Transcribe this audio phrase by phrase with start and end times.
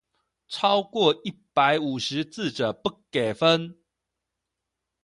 [0.47, 3.77] 超過一百五十字者不給分